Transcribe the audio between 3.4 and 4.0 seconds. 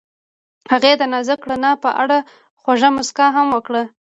وکړه.